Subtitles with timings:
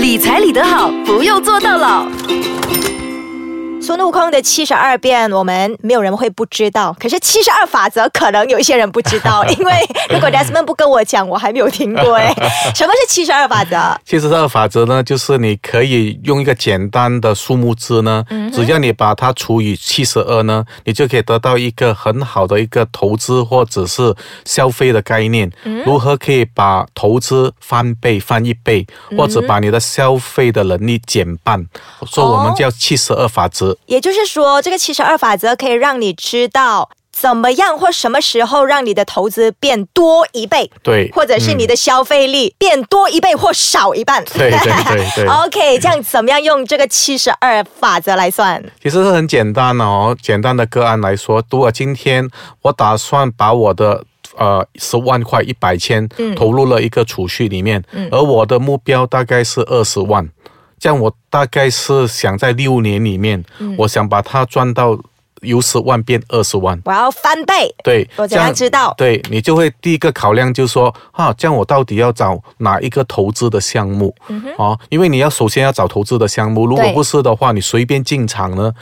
[0.00, 2.06] 理财理得好，不用做到老。
[3.82, 6.94] 孙悟空的七十二变，我们没有人会不知道。
[7.00, 9.72] 可是七十二法则，可能有一些人不知道， 因为
[10.10, 12.30] 如果 Desmond 不跟我讲，我还没有听过 哎。
[12.74, 13.98] 什么是七十二法则？
[14.04, 18.22] 七十二法则呢，就是你可以用一个简单的数目字呢，
[18.52, 25.50] 只要你把它除以七十二呢，你就可以得到一个很好的一个投资或者是消费的概念。
[25.86, 28.86] 如何可以把投资翻倍、翻一倍，
[29.16, 31.66] 或者把你的消费的能力减半？
[32.06, 33.69] 所以我们叫七十二法则。
[33.86, 45.26] 也就是说，这个七十二法则可以让你知道怎么样或什么时候让你的投资变多一倍，对，或者是你的消费力变多一倍或少一半，对对对对。
[45.28, 48.62] OK，这样怎么样用这个七十二法则来算？
[48.82, 52.26] 其实是很简单哦，简单的个案来说，如果今天
[52.62, 54.02] 我打算把我的
[54.36, 60.26] 呃十万块一百千投入了一个储蓄里面，而我的目标大概是二十万。
[60.80, 63.44] 这样我大概是想在六年里面，
[63.78, 64.98] 我想把它赚到。
[65.40, 67.74] 由十万变二十万，我要翻倍。
[67.82, 68.94] 对，我这样知道。
[68.96, 74.14] 对你就会第一个考量就是说，哈，这样我到底要找哪一个投资的项目？
[74.58, 78.72] 哦，因为你要首先要找投资的项目，如果不是的话，你随便进场呢，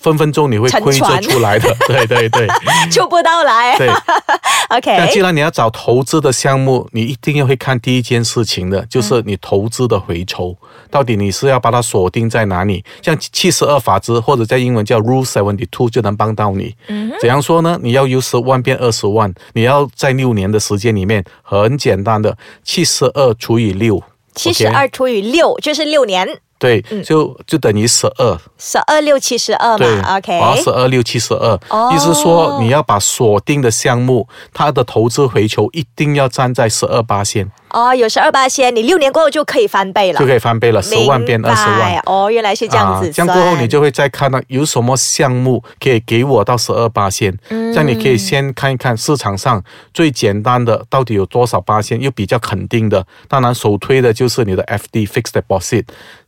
[0.00, 1.74] 分分钟你会亏着出来的。
[1.88, 2.46] 对对 对，
[2.92, 3.76] 出不到来。
[3.78, 3.88] 对，
[4.76, 4.98] OK。
[4.98, 10.54] 那既然你要找投资的项目，你一定要会看第一件事情的，就是你投资的回酬，
[10.90, 12.84] 到底你是要把它锁定在哪里？
[13.00, 15.88] 像七十二法则，或者在英文叫 Rule Seventy Two。
[15.94, 16.74] 就能帮到你。
[16.88, 17.78] 嗯怎样说呢？
[17.80, 24.02] 你要由十万变二十万，你要在六年的时间里面，很简单的，七十二除以六，
[24.34, 26.26] 七十二除以六就是六年。
[26.58, 30.16] 对，就就等于十二，十二六七十二嘛。
[30.16, 31.54] OK，好，十二六七十二，
[31.94, 37.50] 意思说你要把锁定的项目，它的投资回酬一定要站在十二八线。
[37.74, 42.00] 哦，有十二八千，你六年过后就可以翻倍了，就可以翻倍了，十万变二十万。
[42.06, 43.10] 哦，原来是这样子。
[43.10, 47.36] 这样过后，你就会再看到有什么项目可以给我到十二八千。
[47.48, 49.60] 嗯，这样你可以先看一看市场上
[49.92, 53.04] 最简单的到底有多少八千，又比较肯定的。
[53.26, 55.84] 当然，首推的就是你的 FD Fixed Deposit。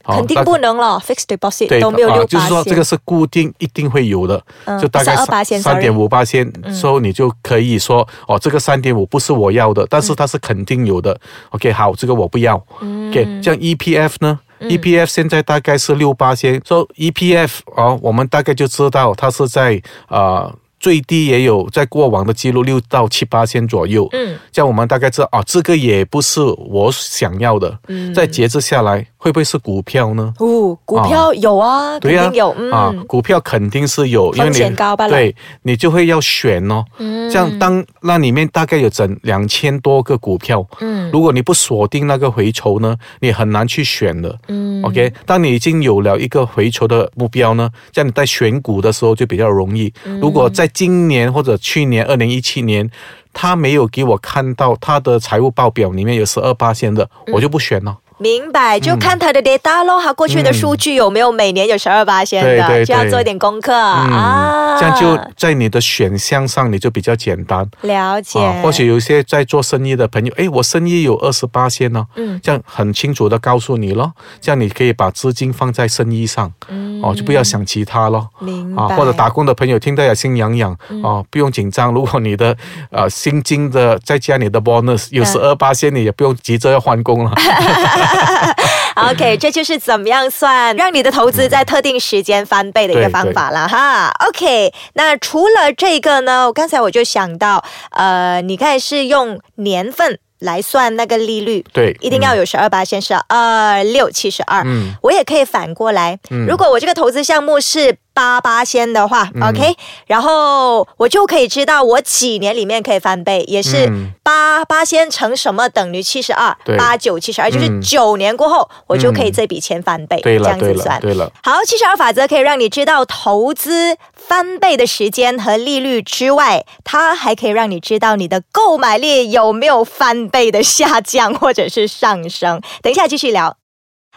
[0.09, 4.41] 肯定不能了，Fixed Deposit 都没有六八就是说这个是固定，一定会有的，
[4.81, 5.17] 就大概
[5.59, 11.19] 三点五八千，之后你就可以说，哦，这个三点五不是我要的，但是它是肯定有的。
[11.51, 12.57] OK，好，这个我不要。
[12.81, 24.09] OK，像 EPF 呢？EPF 现在大概是六八千，说 EPF 哦，我们大概就知道它是在啊最低也有在过往的记录六到七八千左右。
[24.13, 27.79] 嗯，这样我们大概知道啊，这个也不是我想要的。
[27.89, 29.07] 嗯，再节制下来。
[29.27, 30.33] 会不会是股票呢？
[30.39, 32.51] 哦，股票有啊，肯定有。
[32.71, 34.77] 啊，股票肯定是有，因为你
[35.09, 36.85] 对，你就会要选哦。
[36.99, 40.65] 嗯，这样当那里面大概有整两千多个股票。
[40.79, 44.39] 嗯，如果你不锁定那个回酬呢，你很难去选的。
[44.47, 49.93] 嗯，OK，当你已经有了一个回酬的目标呢，这样你在选股的时候就比较容易。
[50.21, 52.89] 如果在今年或者去年二零一七年，
[53.33, 57.99] 他没有给我看到他的财务报表里面有十二八线的，我就不选了。
[58.19, 64.77] 明白，就看他的 data 咯，他过去的数据有没有每年有十二八线的，就要做一点功课啊。
[64.79, 68.39] 这样就在你的选项上，你就比较简单了解。
[68.63, 78.29] 或许有些在做生意的朋友，哎，我生意有二十八线呢，嗯，这样很清楚的告诉你咯，这样你可以把资金放在生意上，嗯，哦，就不要想其他咯。
[78.39, 78.97] 明白。
[78.97, 81.93] 或者打工的朋友听到也心痒痒，哦，不用紧张。
[81.93, 82.57] 如果你的
[82.91, 87.33] 呃薪金的再加你的 bonus 有十二八线，你也不用急着要换工了。
[89.11, 94.11] OK，这就是怎么样算让你的投资在特定时间翻倍的一个方法了哈。
[94.29, 104.63] OK，那除了这个呢，我刚才我就想到，呃，你看是用年份来算那个利率，对，一定要有十二八先是二六七十二。
[104.65, 107.99] 嗯，我也可以反过来，如果我这个投资项目是。
[108.17, 109.77] 八八先的话，OK，
[110.07, 113.93] 然后我就可以知道我几年里面可以翻倍，也是
[114.23, 120.99] 八八先乘什么等于七十二，八九七十二，就是九年过后我就可以这笔钱翻倍，这样子算。
[120.99, 123.95] 对了，好，七十二法则可以让你知道投资
[124.29, 132.61] 翻倍的时间和利率之外，它还可以让你知道你的购买力有没有翻倍的下降或者是上升。
[132.83, 133.57] 等一下继续聊。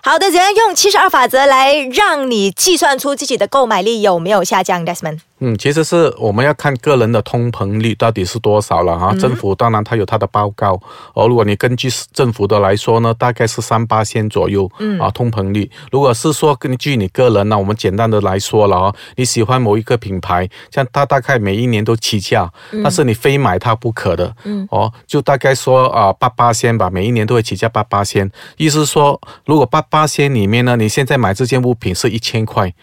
[0.02, 5.20] 好的，怎样用七十二法则来让你计算出自己的购买力有没有下降？Desmond。
[5.39, 9.13] 嗯，其实是我们要看个人的通膨率到底是多少了哈。
[9.15, 10.80] 政府当然它有它的报告，
[11.13, 15.69] 哦如果你根据政府的来说呢，大概是三八线左右，嗯啊，通膨率。
[15.91, 22.51] 如果是说根据你个人呢，我们简单的来说了啊，你喜欢某一个品牌，像它大概每一年都起价，
[22.83, 28.30] 但是你非买它不可的，嗯哦，就大概说啊八八仙吧，每一年都会起价八八仙。
[28.57, 32.74] 意思说，如果八八仙里面呢，你现在买这件物品是一千块，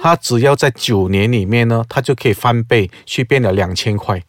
[0.00, 4.22] 它只要在九年里面呢，它就可以翻倍去变了两千块，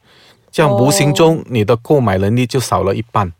[0.51, 3.31] 这样无形中你的购买能力就少了一半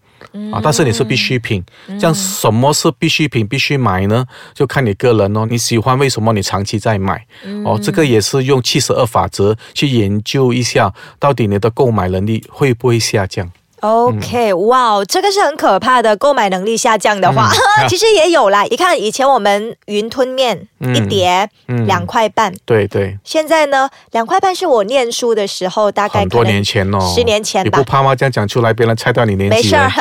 [0.54, 0.62] 啊！
[0.62, 1.64] 但是你是必需品，
[2.00, 4.24] 这样什么是必需品必须买呢？
[4.54, 7.26] 就看你个人哦，你喜欢为什么你长期在买
[7.66, 7.80] 哦？
[7.82, 13.52] 这个也是用七十二法则去研究一下，到底你的购买能力会不会下降。
[13.82, 16.16] OK，哇，这个是很可怕的。
[16.18, 17.52] 购买能力下降的话，
[17.88, 18.64] 其实也有啦。
[18.64, 21.48] 你看，以前我们云吞面一碟
[21.86, 23.18] 两块半，对对。
[23.24, 27.64] 现在呢，两块半是我念书的时候，大概很多年前哦，十年前。
[27.64, 28.16] 你不怕吗？
[28.16, 29.56] 这样讲出来，别人猜到你年纪。
[29.56, 29.92] 没事儿，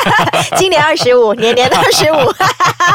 [0.56, 2.16] 今年二十五， 年年二十五，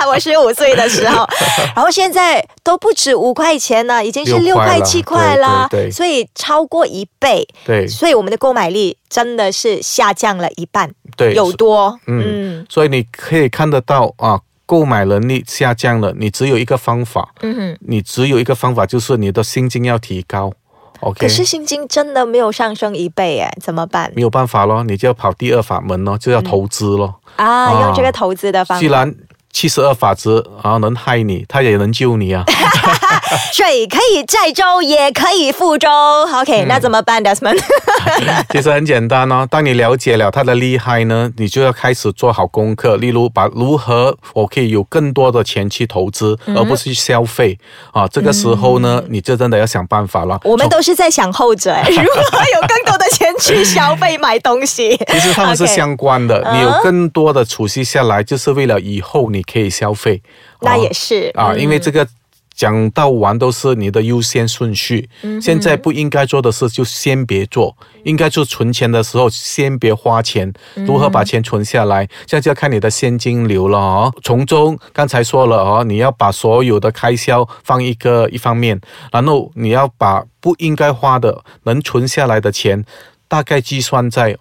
[0.10, 1.28] 我十五岁的时候。
[1.76, 7.48] 然后现在都不止五块钱了，已经是六块七块了，所以超过一倍。
[7.64, 10.32] 对，所以我们的购买力真的是下降。
[10.32, 20.52] 了一半，对，有多，嗯，所以你可以看得到啊，购买能力下降了，你只有一个方法，嗯哼，你只有一个方法就是你的薪金要提高
[21.02, 21.20] ，OK？
[21.20, 24.12] 可是薪金真的没有上升一倍哎，怎么办？
[24.16, 27.14] 没有办法咯，你就要跑第二法门咯，就要投资咯。
[27.36, 28.80] 啊，用这个投资的方法。
[28.80, 29.14] 既然
[29.52, 32.46] 七十二法则啊，能害你，它也能救你啊。
[33.52, 35.90] 水可以载舟，也可以覆舟。
[36.40, 37.60] OK，那怎么办，Desmond？
[38.52, 39.48] 其实很简单哦。
[39.50, 42.98] 当你了解了它的厉害呢，你就要开始做好功课。
[42.98, 47.58] 例如，把如何我可以有更多的钱去投资，而不是去消费
[47.92, 48.08] 啊。
[48.08, 50.40] 这个时候呢，你就真的要想办法了。
[50.44, 54.98] 我们都是在想后者， 如何有更多的钱去消费买东西。
[55.08, 56.46] 其实他们是相关的。
[56.54, 60.22] 你有更多的储蓄下来，就是为了以后你可以消费。
[60.62, 62.08] 那也是啊，因为这个。
[62.62, 65.10] 讲到完都是你的优先顺序。
[65.42, 70.54] 现在不应该做的事就先别做，应该做存钱的时候先别花钱。
[70.86, 74.14] 如何把钱存下来，这样就要看你的现金流了哦。
[74.22, 78.80] 从中刚才说了哦，你要把所有的开销放一个一方面，
[79.12, 82.86] 然后你要把不应该花的能存下来的钱，
[83.28, 84.38] 大概计算在，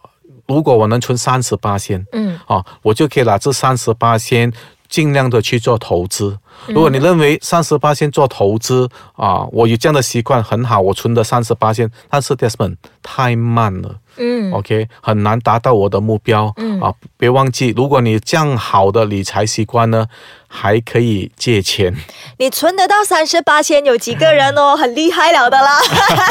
[0.46, 4.52] 如果我能存三十八先，嗯，哦，我就可以拿这三十八先。
[4.90, 6.36] 尽量的去做投资。
[6.66, 13.96] 如果你认为三十八先做投资啊，我有这样的习惯很好，我存的三十八先，但是 Desmond 太慢了。
[14.16, 16.52] 嗯，OK，很难达到我的目标。
[16.56, 20.06] 嗯啊，别忘记，如果你这样好的理财习惯呢，
[20.48, 21.94] 还可以借钱。
[22.38, 24.74] 你存得到三十八千，有几个人哦？
[24.76, 25.78] 很厉害了的啦。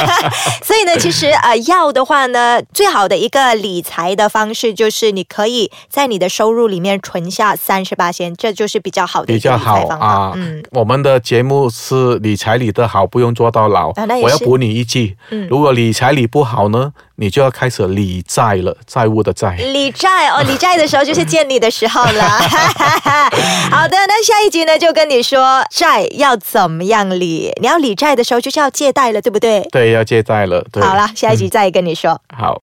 [0.62, 10.09] 所以呢，其实呃，要的话呢，最好的一个理财的方式就是你可以在你的收入里面存下三十八千，这就是比较好的比较好啊。
[10.36, 13.94] 嗯，我们的节目是理财理得好，不用做到老。
[14.22, 16.94] 我要补你一句，嗯，如果理财理不好呢？
[17.22, 19.58] 你就要开始理债了，债务的债。
[19.58, 22.24] 理债哦，理债的时候就是见你的时候了。
[23.70, 27.52] 好的，那下一集呢，就跟你说债要怎么样理。
[27.60, 29.68] 你要理债的时候，就是要借贷了，对不对？
[29.70, 30.66] 对，要借贷了。
[30.72, 32.18] 对好了，下一集再跟你说。
[32.34, 32.58] 好。